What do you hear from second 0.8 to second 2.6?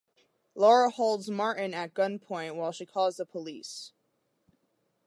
holds Martin at gunpoint